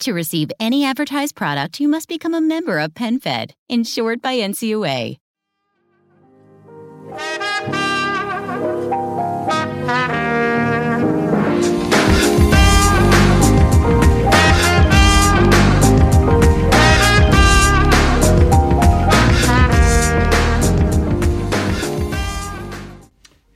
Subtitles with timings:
[0.00, 5.16] To receive any advertised product, you must become a member of PenFed, insured by NCUA.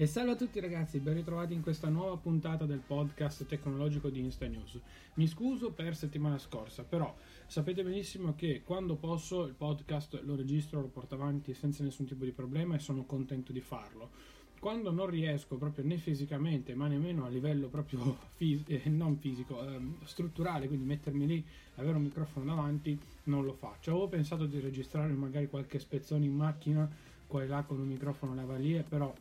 [0.00, 4.20] E salve a tutti ragazzi, ben ritrovati in questa nuova puntata del podcast tecnologico di
[4.20, 4.80] Insta News.
[5.16, 7.14] Mi scuso per settimana scorsa, però
[7.46, 12.24] sapete benissimo che quando posso il podcast lo registro, lo porto avanti senza nessun tipo
[12.24, 14.08] di problema e sono contento di farlo.
[14.58, 19.62] Quando non riesco proprio né fisicamente, ma nemmeno a livello proprio fis- eh, non fisico,
[19.62, 23.90] ehm, strutturale, quindi mettermi lì, avere un microfono davanti, non lo faccio.
[23.90, 26.90] Avevo pensato di registrare magari qualche spezzone in macchina,
[27.26, 29.14] qua e là con un microfono lavalier, però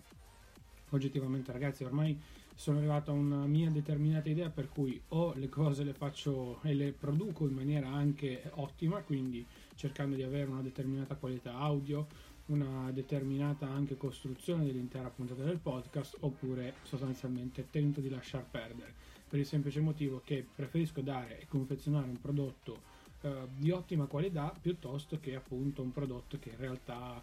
[0.90, 2.20] oggettivamente ragazzi ormai
[2.56, 6.74] sono arrivato a una mia determinata idea per cui o le cose le faccio e
[6.74, 9.46] le produco in maniera anche ottima quindi
[9.76, 12.08] cercando di avere una determinata qualità audio
[12.48, 18.94] una determinata anche costruzione dell'intera puntata del podcast oppure sostanzialmente tento di lasciar perdere
[19.30, 24.54] per il semplice motivo che preferisco dare e confezionare un prodotto eh, di ottima qualità
[24.60, 27.22] piuttosto che appunto un prodotto che in realtà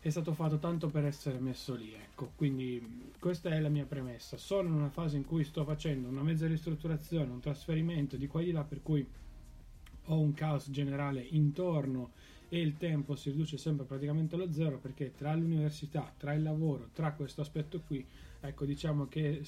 [0.00, 2.32] è stato fatto tanto per essere messo lì, ecco.
[2.36, 4.36] Quindi questa è la mia premessa.
[4.36, 8.40] Sono in una fase in cui sto facendo una mezza ristrutturazione, un trasferimento di qua
[8.40, 9.06] e di là, per cui
[10.10, 12.12] ho un caos generale intorno
[12.48, 16.88] e il tempo si riduce sempre praticamente allo zero perché tra l'università, tra il lavoro,
[16.94, 18.04] tra questo aspetto qui,
[18.40, 19.42] ecco diciamo che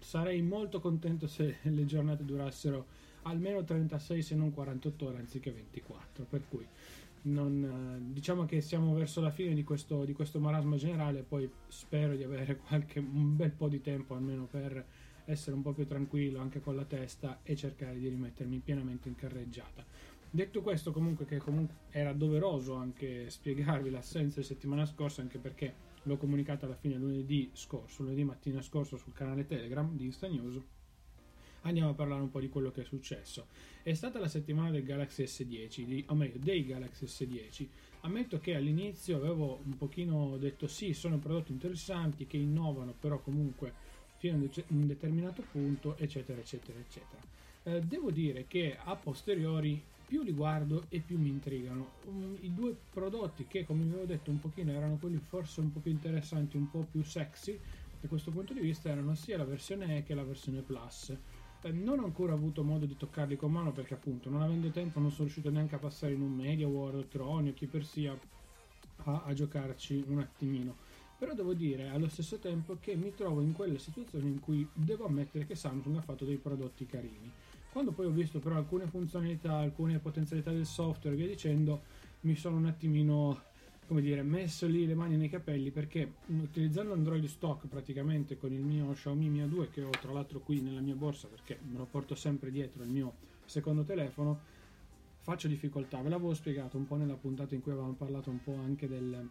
[0.00, 6.24] sarei molto contento se le giornate durassero almeno 36 se non 48 ore anziché 24,
[6.28, 6.66] per cui
[7.26, 12.14] non, diciamo che siamo verso la fine di questo, di questo marasma generale, poi spero
[12.14, 14.84] di avere qualche, un bel po' di tempo almeno per
[15.26, 19.16] essere un po' più tranquillo anche con la testa e cercare di rimettermi pienamente in
[19.16, 19.84] carreggiata.
[20.30, 25.74] Detto questo, comunque, che comunque era doveroso anche spiegarvi l'assenza di settimana scorsa, anche perché
[26.02, 30.60] l'ho comunicata alla fine lunedì scorso, lunedì mattina scorso sul canale Telegram di Insta News
[31.68, 33.46] andiamo a parlare un po' di quello che è successo.
[33.82, 37.66] È stata la settimana del Galaxy S10, di, o meglio dei Galaxy S10.
[38.00, 43.72] Ammetto che all'inizio avevo un pochino detto sì, sono prodotti interessanti che innovano, però comunque
[44.16, 47.22] fino a un determinato punto, eccetera, eccetera, eccetera.
[47.64, 51.94] Eh, devo dire che a posteriori più li guardo e più mi intrigano.
[52.04, 55.72] Um, I due prodotti che, come vi avevo detto, un pochino erano quelli forse un
[55.72, 57.58] po' più interessanti, un po' più sexy,
[58.00, 61.16] da questo punto di vista erano sia la versione E che la versione Plus.
[61.62, 65.10] Non ho ancora avuto modo di toccarli con mano perché appunto non avendo tempo non
[65.10, 68.16] sono riuscito neanche a passare in un Media World, Tron o chi per sia
[69.04, 70.76] a, a giocarci un attimino.
[71.18, 75.06] Però devo dire allo stesso tempo che mi trovo in quelle situazioni in cui devo
[75.06, 77.32] ammettere che Samsung ha fatto dei prodotti carini.
[77.72, 81.82] Quando poi ho visto però alcune funzionalità, alcune potenzialità del software e via dicendo,
[82.20, 83.42] mi sono un attimino
[83.86, 88.62] come dire, messo lì le mani nei capelli perché utilizzando Android stock praticamente con il
[88.62, 91.86] mio Xiaomi Mi A2 che ho tra l'altro qui nella mia borsa perché me lo
[91.86, 93.14] porto sempre dietro il mio
[93.44, 94.54] secondo telefono
[95.26, 98.54] faccio difficoltà, ve l'avevo spiegato un po' nella puntata in cui avevamo parlato un po'
[98.54, 99.28] anche del,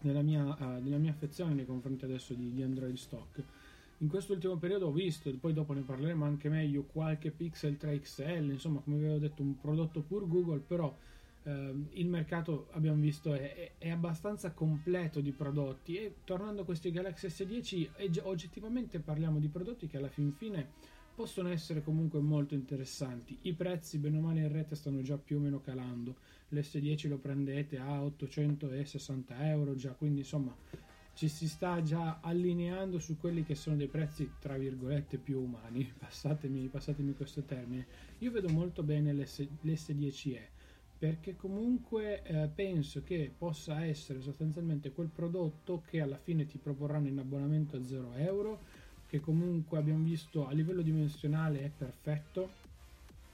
[0.00, 3.42] della, mia, uh, della, mia, affezione nei confronti adesso di, di Android stock.
[3.98, 8.00] In questo ultimo periodo ho visto, poi dopo ne parleremo anche meglio, qualche Pixel 3
[8.00, 10.96] XL, insomma come vi avevo detto un prodotto pur Google, però
[11.46, 15.96] eh, il mercato abbiamo visto è, è, abbastanza completo di prodotti.
[15.96, 21.48] E tornando a questi Galaxy S10 oggettivamente parliamo di prodotti che alla fin fine possono
[21.48, 23.38] essere comunque molto interessanti.
[23.42, 26.16] I prezzi bene o male in rete stanno già più o meno calando.
[26.48, 30.54] l'S10 lo prendete a 860 euro già quindi insomma
[31.14, 35.90] ci si sta già allineando su quelli che sono dei prezzi tra virgolette più umani.
[35.96, 37.86] Passatemi, passatemi questo termine.
[38.18, 40.55] Io vedo molto bene l'S, l'S10e
[40.98, 47.08] perché comunque eh, penso che possa essere sostanzialmente quel prodotto che alla fine ti proporranno
[47.08, 48.60] in abbonamento a 0 euro,
[49.06, 52.64] che comunque abbiamo visto a livello dimensionale è perfetto.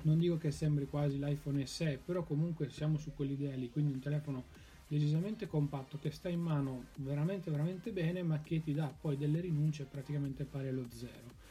[0.03, 4.01] Non dico che sembri quasi l'iPhone SE, però comunque siamo su quell'idea lì, quindi un
[4.01, 4.45] telefono
[4.89, 9.41] decisamente compatto che sta in mano veramente veramente bene, ma che ti dà poi delle
[9.41, 11.42] rinunce praticamente pari allo zero.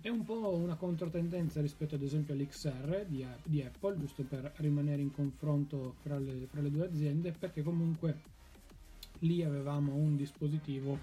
[0.00, 5.02] È un po' una controtendenza rispetto ad esempio all'XR di, di Apple, giusto per rimanere
[5.02, 8.16] in confronto fra le, fra le due aziende, perché comunque
[9.20, 10.96] lì avevamo un dispositivo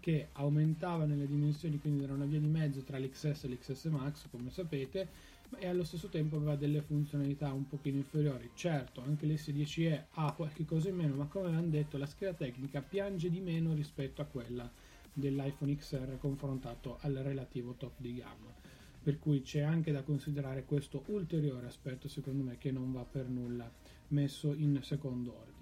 [0.00, 4.30] che aumentava nelle dimensioni, quindi era una via di mezzo tra l'XS e l'XS Max,
[4.30, 5.08] come sapete,
[5.58, 8.48] e allo stesso tempo aveva delle funzionalità un pochino inferiori.
[8.54, 12.80] Certo, anche l'S10e ha qualche cosa in meno, ma come avevamo detto, la scheda tecnica
[12.80, 14.70] piange di meno rispetto a quella
[15.12, 18.52] dell'iPhone XR confrontato al relativo top di gamma.
[19.02, 23.28] Per cui c'è anche da considerare questo ulteriore aspetto, secondo me, che non va per
[23.28, 23.70] nulla
[24.08, 25.52] messo in secondo ordine.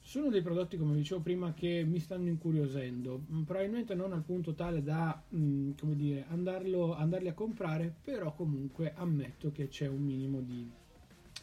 [0.00, 4.54] Sono dei prodotti, come dicevo prima, che mi stanno incuriosendo, mm, probabilmente non al punto
[4.54, 10.02] tale da mm, come dire, andarlo, andarli a comprare, però comunque ammetto che c'è un
[10.02, 10.66] minimo di,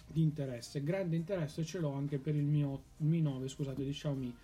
[0.08, 0.84] di interesse.
[0.84, 4.36] Grande interesse ce l'ho anche per il mio Mi 9, scusate, di Xiaomi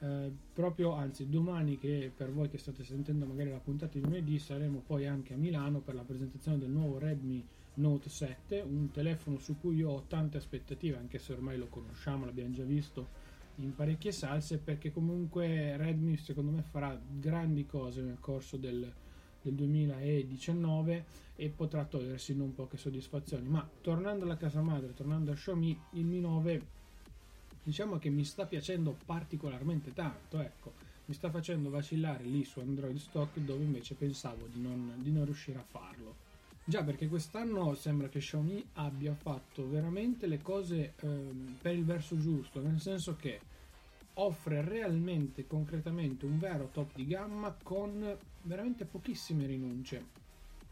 [0.00, 4.38] eh, proprio anzi domani che per voi che state sentendo magari la puntata di lunedì
[4.38, 9.38] saremo poi anche a Milano per la presentazione del nuovo Redmi Note 7 un telefono
[9.38, 13.74] su cui io ho tante aspettative anche se ormai lo conosciamo l'abbiamo già visto in
[13.74, 18.92] parecchie salse perché comunque Redmi secondo me farà grandi cose nel corso del,
[19.42, 23.48] del 2019 e potrà togliersi non poche soddisfazioni.
[23.48, 26.66] Ma tornando alla casa madre tornando a Xiaomi il Mi 9
[27.68, 30.72] diciamo che mi sta piacendo particolarmente tanto, ecco,
[31.04, 35.26] mi sta facendo vacillare lì su Android Stock dove invece pensavo di non, di non
[35.26, 36.14] riuscire a farlo.
[36.64, 42.18] Già perché quest'anno sembra che Xiaomi abbia fatto veramente le cose ehm, per il verso
[42.18, 43.38] giusto, nel senso che
[44.14, 50.16] offre realmente, concretamente un vero top di gamma con veramente pochissime rinunce.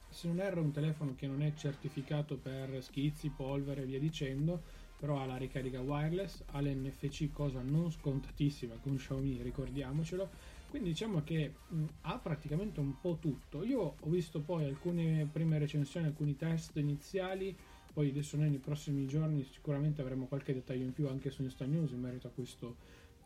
[0.08, 4.75] Se non erro un telefono che non è certificato per schizzi, polvere e via dicendo,
[4.98, 10.28] però ha la ricarica wireless, ha l'NFC, cosa non scontatissima con Xiaomi, ricordiamocelo.
[10.68, 13.62] Quindi diciamo che mh, ha praticamente un po' tutto.
[13.62, 17.54] Io ho visto poi alcune prime recensioni, alcuni test iniziali,
[17.92, 21.64] poi adesso noi nei prossimi giorni sicuramente avremo qualche dettaglio in più anche su Insta
[21.64, 22.76] News in merito a questo,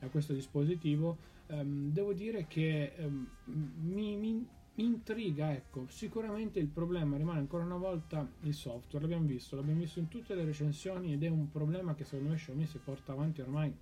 [0.00, 1.38] a questo dispositivo.
[1.48, 4.46] Um, devo dire che um, mi, mi
[4.76, 9.98] intriga, ecco, sicuramente il problema rimane ancora una volta il software, l'abbiamo visto, l'abbiamo visto
[9.98, 13.40] in tutte le recensioni ed è un problema che secondo me Xiaomi si porta avanti
[13.40, 13.72] ormai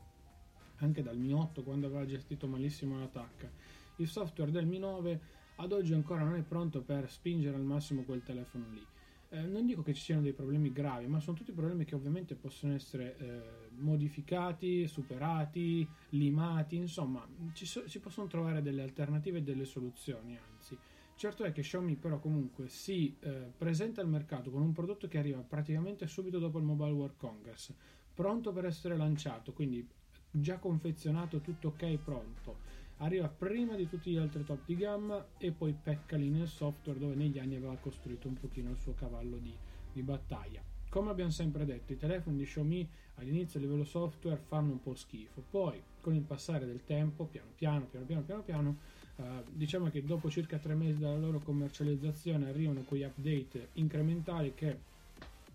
[0.76, 3.48] anche dal Mi 8 quando aveva gestito malissimo l'attacco.
[3.96, 5.20] Il software del Mi 9
[5.56, 8.84] ad oggi ancora non è pronto per spingere al massimo quel telefono lì.
[9.30, 12.34] Eh, non dico che ci siano dei problemi gravi, ma sono tutti problemi che ovviamente
[12.34, 19.64] possono essere eh, modificati, superati, limati, insomma, so- si possono trovare delle alternative e delle
[19.64, 20.78] soluzioni, anzi.
[21.14, 25.18] Certo è che Xiaomi però comunque si eh, presenta al mercato con un prodotto che
[25.18, 27.74] arriva praticamente subito dopo il Mobile World Congress,
[28.14, 29.84] pronto per essere lanciato, quindi
[30.30, 32.58] già confezionato, tutto ok, pronto
[32.98, 36.98] arriva prima di tutti gli altri top di gamma e poi pecca lì nel software
[36.98, 39.54] dove negli anni aveva costruito un pochino il suo cavallo di,
[39.92, 40.62] di battaglia.
[40.88, 44.94] Come abbiamo sempre detto, i telefoni di Xiaomi all'inizio a livello software fanno un po'
[44.94, 48.78] schifo, poi con il passare del tempo, piano piano, piano piano, piano piano,
[49.16, 54.78] eh, diciamo che dopo circa tre mesi dalla loro commercializzazione arrivano quegli update incrementali che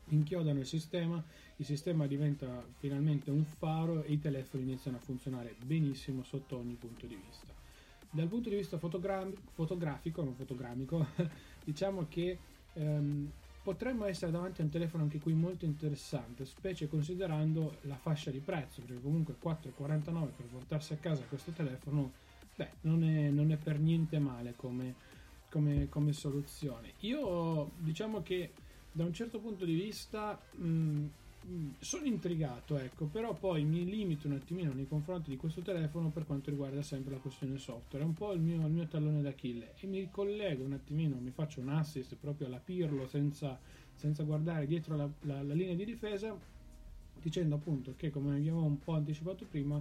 [0.05, 1.24] inchiodano il sistema,
[1.57, 6.75] il sistema diventa finalmente un faro e i telefoni iniziano a funzionare benissimo sotto ogni
[6.75, 7.53] punto di vista.
[8.10, 11.05] Dal punto di vista fotogra- fotografico, non fotogrammico,
[11.63, 12.38] diciamo che
[12.74, 13.31] ehm,
[13.63, 18.39] potremmo essere davanti a un telefono anche qui molto interessante, specie considerando la fascia di
[18.39, 22.12] prezzo, perché comunque 4,49 per portarsi a casa questo telefono,
[22.55, 24.95] beh, non è, non è per niente male come,
[25.50, 26.93] come, come soluzione.
[27.00, 28.51] Io diciamo che
[28.93, 31.05] da un certo punto di vista mh, mm,
[31.47, 36.09] mm, sono intrigato, ecco, però poi mi limito un attimino nei confronti di questo telefono
[36.09, 39.21] per quanto riguarda sempre la questione software, è un po' il mio, il mio tallone
[39.21, 39.73] d'Achille.
[39.79, 43.59] E mi collego un attimino, mi faccio un assist proprio alla Pirlo senza,
[43.95, 46.38] senza guardare dietro la, la, la linea di difesa
[47.19, 49.75] dicendo appunto che come abbiamo un po' anticipato prima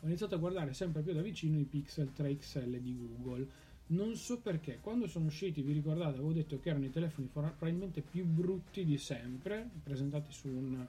[0.00, 3.46] ho iniziato a guardare sempre più da vicino i Pixel 3 XL di Google
[3.88, 8.02] non so perché, quando sono usciti, vi ricordate, avevo detto che erano i telefoni probabilmente
[8.02, 10.86] più brutti di sempre, presentati su un,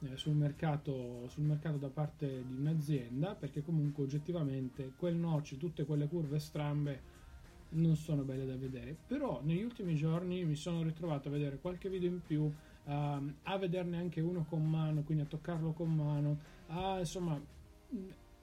[0.00, 5.84] eh, sul, mercato, sul, mercato, da parte di un'azienda, perché comunque oggettivamente quel notch, tutte
[5.84, 7.14] quelle curve strambe
[7.70, 8.96] non sono belle da vedere.
[9.06, 12.52] Però negli ultimi giorni mi sono ritrovato a vedere qualche video in più uh,
[12.84, 16.38] a vederne anche uno con mano, quindi a toccarlo con mano,
[16.68, 17.40] a insomma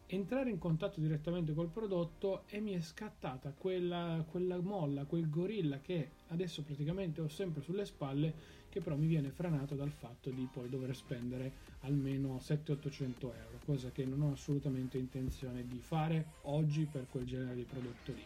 [0.08, 5.80] entrare in contatto direttamente col prodotto e mi è scattata quella, quella molla, quel gorilla
[5.80, 10.48] che adesso praticamente ho sempre sulle spalle che però mi viene frenato dal fatto di
[10.52, 16.86] poi dover spendere almeno 700-800 euro, cosa che non ho assolutamente intenzione di fare oggi
[16.86, 18.26] per quel genere di prodotto lì.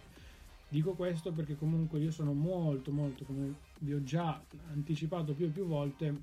[0.69, 4.41] Dico questo perché comunque io sono molto molto, come vi ho già
[4.71, 6.13] anticipato più e più volte,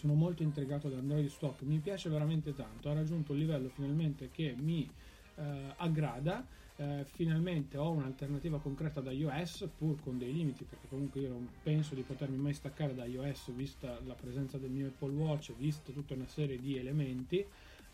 [0.00, 4.30] sono molto intrigato da Android Stock, mi piace veramente tanto, ha raggiunto un livello finalmente
[4.30, 4.88] che mi
[5.34, 11.20] eh, aggrada, eh, finalmente ho un'alternativa concreta da iOS, pur con dei limiti, perché comunque
[11.20, 15.12] io non penso di potermi mai staccare da iOS, vista la presenza del mio Apple
[15.12, 17.44] Watch, vista tutta una serie di elementi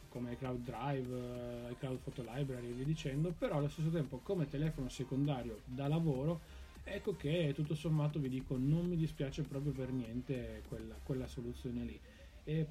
[0.08, 4.48] come iCloud Drive, eh, iCloud Photo Library e via dicendo, però allo stesso tempo come
[4.48, 6.40] telefono secondario da lavoro
[6.88, 11.82] ecco che tutto sommato vi dico non mi dispiace proprio per niente quella, quella soluzione
[11.82, 12.00] lì.
[12.44, 12.66] E,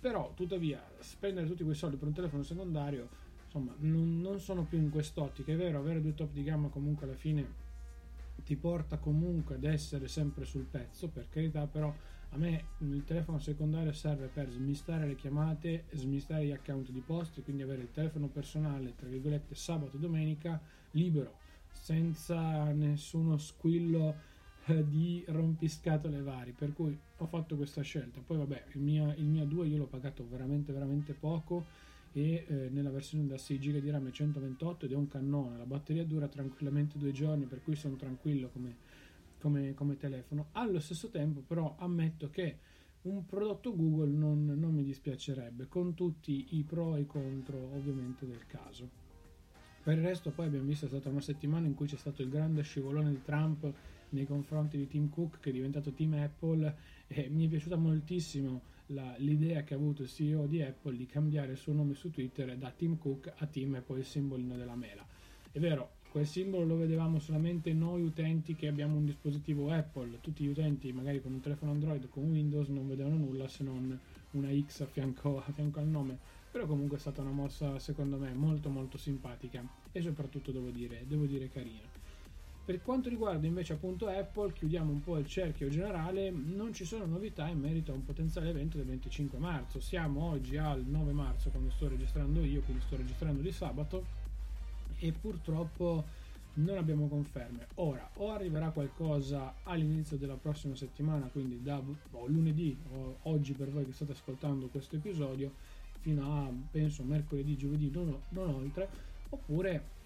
[0.00, 3.08] però tuttavia spendere tutti quei soldi per un telefono secondario
[3.44, 5.52] insomma non, non sono più in quest'ottica.
[5.52, 7.68] È vero avere due top di gamma comunque alla fine
[8.44, 11.94] ti porta comunque ad essere sempre sul pezzo per carità però
[12.30, 17.42] a me il telefono secondario serve per smistare le chiamate smistare gli account di posti
[17.42, 20.60] quindi avere il telefono personale tra virgolette sabato e domenica
[20.92, 21.36] libero
[21.72, 24.14] senza nessuno squillo
[24.66, 26.52] eh, di rompiscatole vari.
[26.52, 28.20] Per cui ho fatto questa scelta.
[28.24, 32.68] Poi vabbè il mio, il mio 2 io l'ho pagato veramente veramente poco e eh,
[32.70, 35.56] nella versione da 6 GB di RAM è 128 ed è un cannone.
[35.56, 38.76] La batteria dura tranquillamente due giorni per cui sono tranquillo come,
[39.38, 40.48] come, come telefono.
[40.52, 42.58] Allo stesso tempo però ammetto che
[43.02, 48.26] un prodotto Google non, non mi dispiacerebbe con tutti i pro e i contro ovviamente
[48.26, 48.99] del caso
[49.82, 52.28] per il resto poi abbiamo visto è stata una settimana in cui c'è stato il
[52.28, 53.72] grande scivolone di Trump
[54.10, 56.74] nei confronti di Tim Cook che è diventato Team Apple
[57.06, 61.06] e mi è piaciuta moltissimo la, l'idea che ha avuto il CEO di Apple di
[61.06, 64.56] cambiare il suo nome su Twitter da Tim Cook a Tim e poi il simbolino
[64.56, 65.06] della mela.
[65.50, 70.44] È vero, quel simbolo lo vedevamo solamente noi utenti che abbiamo un dispositivo Apple, tutti
[70.44, 73.98] gli utenti magari con un telefono Android con Windows non vedevano nulla se non
[74.32, 76.18] una X a fianco, a fianco al nome
[76.50, 81.04] però comunque è stata una mossa secondo me molto molto simpatica e soprattutto devo dire,
[81.06, 81.88] devo dire carina.
[82.64, 87.04] Per quanto riguarda invece appunto Apple, chiudiamo un po' il cerchio generale, non ci sono
[87.04, 89.80] novità in merito a un potenziale evento del 25 marzo.
[89.80, 94.04] Siamo oggi al 9 marzo quando sto registrando io, quindi sto registrando di sabato
[94.98, 96.04] e purtroppo
[96.54, 97.66] non abbiamo conferme.
[97.76, 103.70] Ora, o arriverà qualcosa all'inizio della prossima settimana, quindi da o lunedì o oggi per
[103.70, 105.54] voi che state ascoltando questo episodio,
[106.00, 108.88] fino a penso mercoledì, giovedì, non, non oltre,
[109.28, 109.98] oppure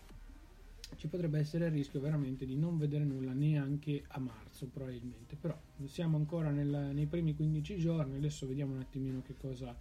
[0.96, 5.36] ci potrebbe essere il rischio veramente di non vedere nulla neanche a marzo probabilmente.
[5.36, 9.76] Però siamo ancora nel, nei primi 15 giorni adesso vediamo un attimino che cosa,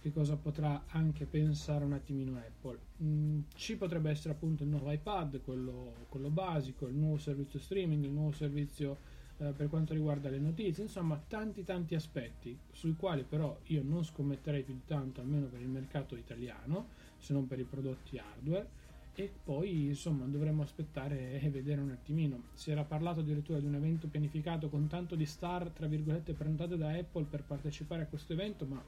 [0.00, 2.78] che cosa potrà anche pensare un attimino Apple.
[3.02, 8.04] Mm, ci potrebbe essere appunto il nuovo iPad quello, quello basico il nuovo servizio streaming
[8.04, 8.98] il nuovo servizio
[9.40, 14.04] eh, per quanto riguarda le notizie, insomma tanti tanti aspetti sui quali però io non
[14.04, 18.78] scommetterei più di tanto, almeno per il mercato italiano, se non per i prodotti hardware
[19.14, 22.44] e poi insomma dovremmo aspettare e vedere un attimino.
[22.52, 26.76] Si era parlato addirittura di un evento pianificato con tanto di star, tra virgolette, prenotate
[26.76, 28.82] da Apple per partecipare a questo evento, ma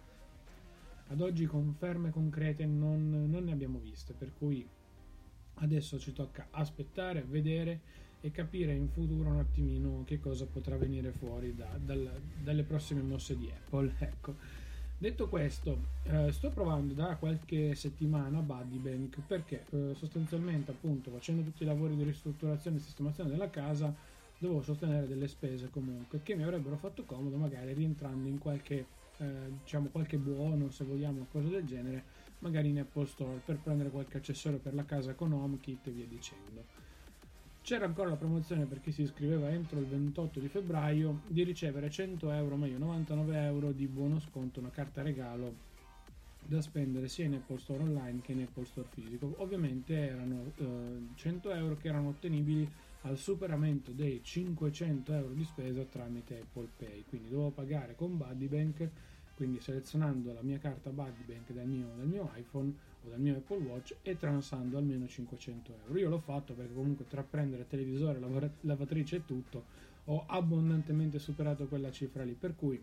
[1.08, 4.66] ad oggi conferme concrete non, non ne abbiamo viste, per cui
[5.54, 7.80] adesso ci tocca aspettare, vedere
[8.24, 12.08] e capire in futuro un attimino che cosa potrà venire fuori da, dal,
[12.40, 13.92] dalle prossime mosse di Apple.
[14.12, 14.34] Ecco.
[14.96, 21.42] Detto questo, eh, sto provando da qualche settimana Buddy Bank perché eh, sostanzialmente appunto facendo
[21.42, 23.92] tutti i lavori di ristrutturazione e sistemazione della casa
[24.38, 28.86] dovevo sostenere delle spese comunque che mi avrebbero fatto comodo magari rientrando in qualche
[29.18, 29.26] eh,
[29.60, 32.04] diciamo qualche buono se vogliamo cose del genere
[32.38, 36.06] magari in Apple Store per prendere qualche accessorio per la casa con HomeKit e via
[36.06, 36.64] dicendo
[37.62, 41.88] c'era ancora la promozione per chi si iscriveva entro il 28 di febbraio di ricevere
[41.88, 45.70] 100 euro, meglio 99 euro di buono sconto, una carta regalo
[46.44, 49.32] da spendere sia in Apple Store online che in Apple Store fisico.
[49.38, 52.68] Ovviamente erano eh, 100 euro che erano ottenibili
[53.02, 58.48] al superamento dei 500 euro di spesa tramite Apple Pay, quindi dovevo pagare con Buddy
[58.48, 58.88] Bank,
[59.42, 62.72] quindi selezionando la mia carta Buddy Bank dal mio, dal mio iPhone
[63.02, 65.98] o dal mio Apple Watch e transando almeno 500 euro.
[65.98, 68.20] Io l'ho fatto perché comunque tra prendere televisore,
[68.60, 69.64] lavatrice e tutto
[70.04, 72.80] ho abbondantemente superato quella cifra lì, per cui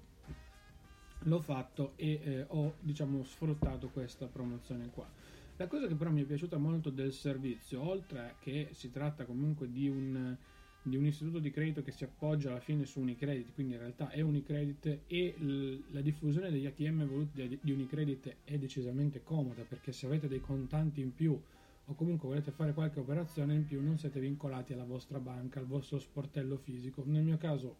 [1.23, 5.07] l'ho fatto e eh, ho diciamo sfruttato questa promozione qua.
[5.55, 9.71] La cosa che però mi è piaciuta molto del servizio, oltre che si tratta comunque
[9.71, 10.35] di un
[10.89, 14.09] di un istituto di credito che si appoggia alla fine su Unicredit, quindi in realtà
[14.09, 19.91] è Unicredit e l- la diffusione degli ATM voluti di Unicredit è decisamente comoda perché
[19.91, 21.39] se avete dei contanti in più
[21.85, 25.65] o comunque volete fare qualche operazione in più non siete vincolati alla vostra banca, al
[25.65, 27.03] vostro sportello fisico.
[27.05, 27.77] Nel mio caso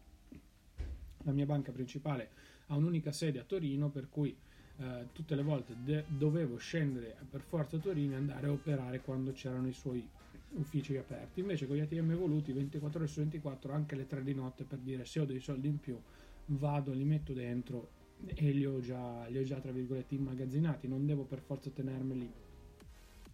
[1.23, 2.29] la mia banca principale
[2.67, 4.35] ha un'unica sede a Torino per cui
[4.77, 9.01] eh, tutte le volte de- dovevo scendere per forza a Torino e andare a operare
[9.01, 10.07] quando c'erano i suoi
[10.53, 11.39] uffici aperti.
[11.39, 14.79] Invece con gli ATM evoluti 24 ore su 24, anche le 3 di notte per
[14.79, 15.99] dire se ho dei soldi in più
[16.45, 21.05] vado, li metto dentro e li ho già, li ho già tra virgolette immagazzinati, non
[21.05, 22.31] devo per forza tenermeli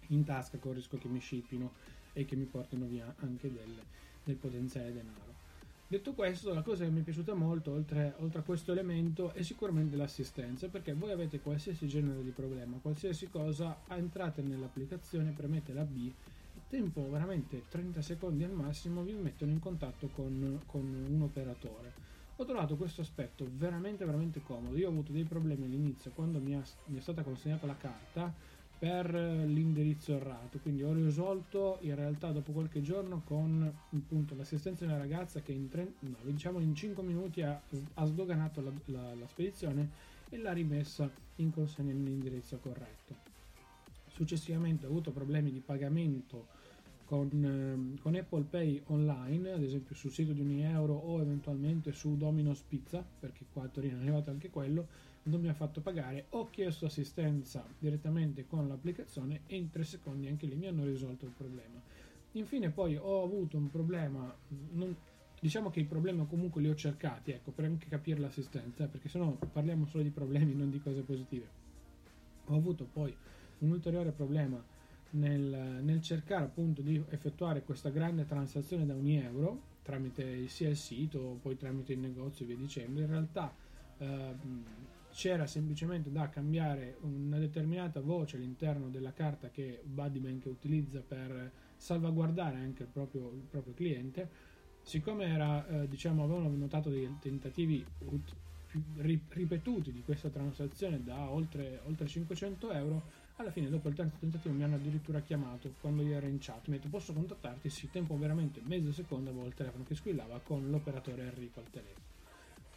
[0.10, 1.74] in tasca con il rischio che mi scippino
[2.14, 3.74] e che mi portino via anche del,
[4.24, 5.34] del potenziale denaro.
[5.88, 9.44] Detto questo, la cosa che mi è piaciuta molto, oltre, oltre, a questo elemento, è
[9.44, 15.84] sicuramente l'assistenza, perché voi avete qualsiasi genere di problema, qualsiasi cosa, entrate nell'applicazione, premete la
[15.84, 16.12] B,
[16.68, 22.04] tempo veramente 30 secondi al massimo vi mettono in contatto con, con un operatore.
[22.38, 24.76] Ho trovato questo aspetto veramente veramente comodo.
[24.76, 28.34] Io ho avuto dei problemi all'inizio quando mi, ha, mi è stata consegnata la carta
[28.78, 30.60] per l'indirizzo errato.
[30.60, 35.54] Quindi ho risolto in realtà dopo qualche giorno con appunto, l'assistenza di una ragazza che
[35.54, 37.60] in, tre, no, diciamo in 5 minuti ha,
[37.94, 39.90] ha sdoganato la, la, la, spedizione
[40.30, 43.35] e l'ha rimessa in consegna nell'indirizzo corretto.
[44.16, 46.48] Successivamente ho avuto problemi di pagamento
[47.04, 47.28] con,
[47.98, 52.62] eh, con, Apple Pay online, ad esempio sul sito di Unieuro o eventualmente su Domino's
[52.62, 54.88] Pizza, perché qua a Torino è arrivato anche quello
[55.24, 60.28] non mi ha fatto pagare, ho chiesto assistenza direttamente con l'applicazione e in tre secondi
[60.28, 61.82] anche lì mi hanno risolto il problema.
[62.34, 64.34] Infine poi ho avuto un problema,
[64.72, 64.96] non,
[65.40, 69.32] diciamo che i problemi comunque li ho cercati, ecco, per anche capire l'assistenza, perché sennò
[69.32, 71.64] parliamo solo di problemi, non di cose positive.
[72.46, 73.14] Ho avuto poi
[73.60, 74.64] un ulteriore problema
[75.12, 80.78] nel, nel cercare appunto di effettuare questa grande transazione da un euro tramite sia il
[80.78, 83.02] sito, poi tramite il negozio e via dicendo.
[83.02, 83.54] In realtà
[84.00, 84.36] eh,
[85.12, 92.58] c'era semplicemente da cambiare una determinata voce all'interno della carta che Buddybank utilizza per salvaguardare
[92.58, 94.28] anche il proprio, il proprio cliente.
[94.82, 98.36] Siccome era, eh, diciamo, avevano notato dei tentativi ut-
[98.98, 103.04] ripetuti di questa transazione da oltre, oltre 500 euro,
[103.38, 106.68] alla fine dopo il terzo tentativo mi hanno addirittura chiamato quando io ero in chat,
[106.68, 107.70] mi ha detto posso contattarti?
[107.70, 112.14] Sì, tempo veramente mezzo secondo, avevo il telefono che squillava con l'operatore Enrico al telefono.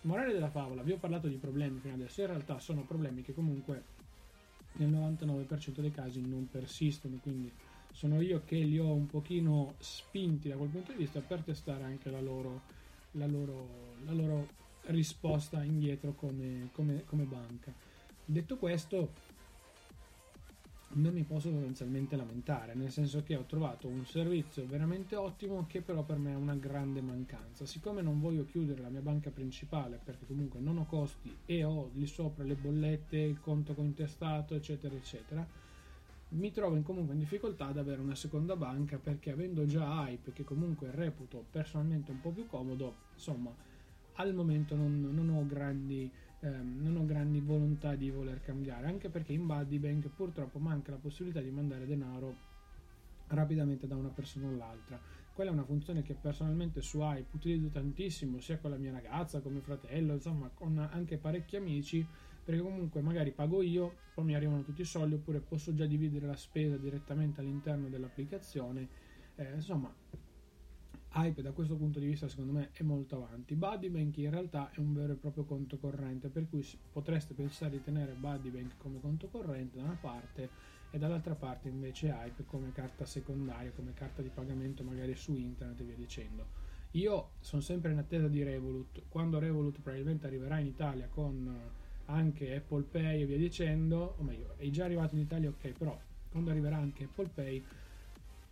[0.03, 3.35] Morale della favola, vi ho parlato di problemi fino adesso, in realtà sono problemi che
[3.35, 3.97] comunque
[4.73, 7.51] nel 99% dei casi non persistono, quindi
[7.93, 11.85] sono io che li ho un pochino spinti da quel punto di vista per testare
[11.85, 12.63] anche la loro,
[13.13, 14.47] la loro, la loro
[14.87, 17.73] risposta indietro come, come, come banca.
[18.25, 19.13] Detto questo,
[20.91, 25.83] non mi posso sostanzialmente lamentare, nel senso che ho trovato un servizio veramente ottimo che
[25.83, 27.67] però per me è una grande mancanza.
[27.67, 31.91] Siccome non voglio chiudere la mia banca principale perché comunque non ho costi e ho
[31.95, 35.47] lì sopra le bollette, il conto cointestato, eccetera, eccetera,
[36.31, 40.45] mi trovo comunque in difficoltà ad avere una seconda banca perché avendo già Hype che
[40.45, 43.55] comunque reputo personalmente un po' più comodo, insomma,
[44.15, 49.09] al momento non, non ho grandi ehm, non ho grandi volontà di voler cambiare, anche
[49.09, 52.37] perché in Buddy Bank purtroppo manca la possibilità di mandare denaro
[53.29, 54.99] rapidamente da una persona all'altra.
[55.33, 59.41] Quella è una funzione che personalmente su Hype utilizzo tantissimo, sia con la mia ragazza,
[59.41, 62.05] con mio fratello, insomma con anche parecchi amici,
[62.45, 66.27] perché comunque magari pago io, poi mi arrivano tutti i soldi, oppure posso già dividere
[66.27, 68.89] la spesa direttamente all'interno dell'applicazione.
[69.37, 69.95] Eh, insomma,
[71.15, 73.55] Hype da questo punto di vista secondo me è molto avanti.
[73.55, 77.83] Buddybank in realtà è un vero e proprio conto corrente, per cui potreste pensare di
[77.83, 80.49] tenere Buddybank come conto corrente da una parte
[80.91, 85.81] e dall'altra parte invece Hype come carta secondaria, come carta di pagamento magari su internet
[85.81, 86.47] e via dicendo.
[86.93, 91.71] Io sono sempre in attesa di Revolut, quando Revolut probabilmente arriverà in Italia con
[92.07, 95.99] anche Apple Pay e via dicendo, o meglio, è già arrivato in Italia ok, però
[96.31, 97.65] quando arriverà anche Apple Pay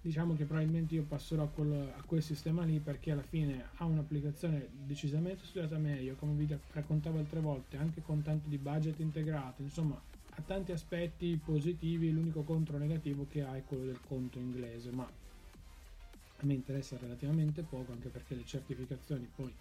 [0.07, 3.85] diciamo che probabilmente io passerò a quel, a quel, sistema lì perché alla fine ha
[3.87, 9.62] un'applicazione decisamente studiata meglio, come vi raccontavo altre volte, anche con tanto di budget integrato,
[9.62, 14.92] insomma ha tanti aspetti positivi, l'unico contro negativo che ha è quello del conto inglese,
[14.92, 19.53] ma a me interessa relativamente poco anche perché le certificazioni poi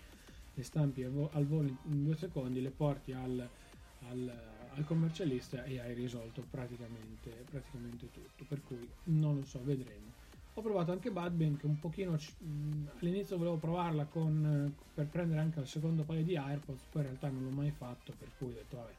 [0.53, 3.49] le stampi al volo in due secondi, le porti al,
[4.09, 4.31] al,
[4.75, 10.14] al commercialista e hai risolto praticamente, praticamente tutto, per cui non lo so, vedremo.
[10.57, 12.17] Ho provato anche Badbank un pochino,
[12.99, 17.29] all'inizio volevo provarla con, per prendere anche il secondo paio di AirPods, poi in realtà
[17.29, 18.93] non l'ho mai fatto, per cui ho detto vabbè,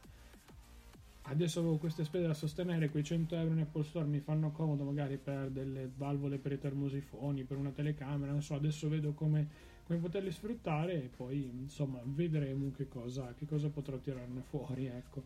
[1.22, 4.84] adesso avevo queste spese da sostenere, quei 100 euro in Apple Store mi fanno comodo
[4.84, 9.74] magari per delle valvole per i termosifoni, per una telecamera, non so, adesso vedo come
[9.86, 14.86] come poterli sfruttare e poi insomma vedremo che cosa, che cosa potrò tirarne fuori.
[14.86, 15.22] Ecco.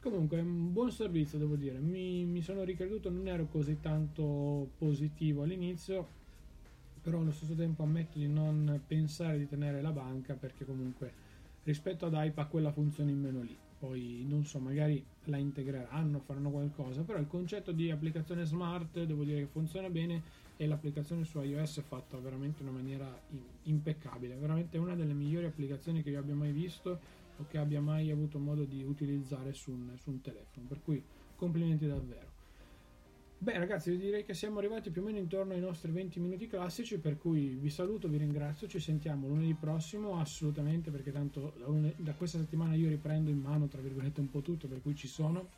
[0.00, 1.78] Comunque, un buon servizio, devo dire.
[1.80, 6.06] Mi, mi sono ricreduto, non ero così tanto positivo all'inizio,
[7.02, 11.26] però allo stesso tempo ammetto di non pensare di tenere la banca perché comunque
[11.64, 13.56] rispetto ad iPad quella funziona in meno lì.
[13.78, 19.24] Poi non so, magari la integreranno, faranno qualcosa, però il concetto di applicazione smart devo
[19.24, 20.22] dire che funziona bene
[20.56, 23.20] e l'applicazione su iOS è fatta veramente in una maniera
[23.64, 28.10] impeccabile, veramente una delle migliori applicazioni che io abbia mai visto o che abbia mai
[28.10, 31.02] avuto modo di utilizzare su un, su un telefono, per cui
[31.36, 32.36] complimenti davvero.
[33.40, 36.98] Beh ragazzi, direi che siamo arrivati più o meno intorno ai nostri 20 minuti classici,
[36.98, 42.02] per cui vi saluto, vi ringrazio, ci sentiamo lunedì prossimo, assolutamente, perché tanto da, lunedì,
[42.02, 45.06] da questa settimana io riprendo in mano, tra virgolette, un po' tutto, per cui ci
[45.06, 45.50] sono.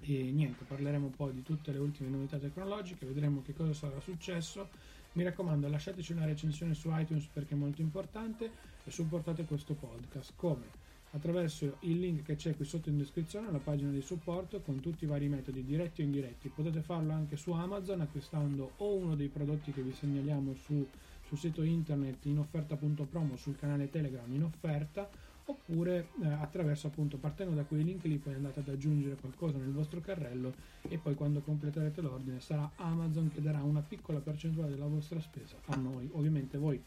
[0.00, 4.68] E niente, parleremo poi di tutte le ultime novità tecnologiche, vedremo che cosa sarà successo.
[5.12, 8.50] Mi raccomando, lasciateci una recensione su iTunes perché è molto importante
[8.82, 10.32] e supportate questo podcast.
[10.34, 10.85] Come?
[11.12, 15.04] Attraverso il link che c'è qui sotto in descrizione alla pagina di supporto con tutti
[15.04, 16.48] i vari metodi diretti o indiretti.
[16.48, 20.86] Potete farlo anche su Amazon acquistando o uno dei prodotti che vi segnaliamo su,
[21.26, 25.08] sul sito internet in offerta.promo sul canale Telegram in offerta
[25.46, 29.70] oppure eh, attraverso appunto partendo da quei link lì poi andate ad aggiungere qualcosa nel
[29.70, 34.86] vostro carrello e poi quando completerete l'ordine sarà Amazon che darà una piccola percentuale della
[34.86, 36.82] vostra spesa a noi ovviamente voi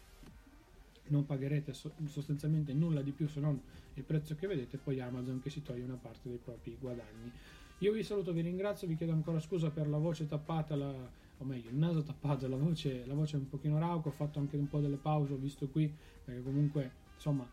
[1.08, 3.60] non pagherete sostanzialmente nulla di più se non
[4.00, 7.32] il prezzo che vedete, poi Amazon che si toglie una parte dei propri guadagni.
[7.80, 10.92] Io vi saluto, vi ringrazio, vi chiedo ancora scusa per la voce tappata, la,
[11.38, 14.58] o meglio, il naso tappato, la voce, la voce un pochino rauca, ho fatto anche
[14.58, 15.94] un po' delle pause, ho visto qui,
[16.26, 17.48] perché comunque, insomma,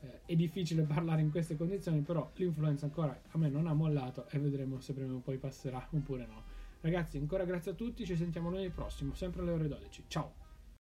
[0.00, 4.28] eh, è difficile parlare in queste condizioni, però l'influenza ancora a me non ha mollato
[4.30, 6.42] e vedremo se prima o poi passerà oppure no.
[6.80, 10.04] Ragazzi, ancora grazie a tutti, ci sentiamo lunedì prossimo, sempre alle ore 12.
[10.06, 10.47] Ciao!